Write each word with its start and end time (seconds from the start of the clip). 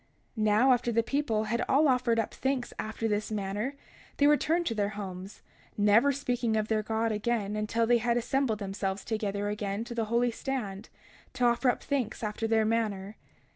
31:23 0.35 0.43
Now, 0.45 0.71
after 0.73 0.91
the 0.91 1.03
people 1.03 1.43
had 1.43 1.63
all 1.69 1.87
offered 1.87 2.17
up 2.17 2.33
thanks 2.33 2.73
after 2.79 3.07
this 3.07 3.29
manner, 3.29 3.75
they 4.17 4.25
returned 4.25 4.65
to 4.65 4.73
their 4.73 4.89
homes, 4.97 5.43
never 5.77 6.11
speaking 6.11 6.57
of 6.57 6.69
their 6.69 6.81
God 6.81 7.11
again 7.11 7.55
until 7.55 7.85
they 7.85 7.99
had 7.99 8.17
assembled 8.17 8.57
themselves 8.57 9.05
together 9.05 9.47
again 9.49 9.83
to 9.83 9.93
the 9.93 10.05
holy 10.05 10.31
stand, 10.31 10.89
to 11.33 11.45
offer 11.45 11.69
up 11.69 11.83
thanks 11.83 12.23
after 12.23 12.47
their 12.47 12.65
manner. 12.65 13.15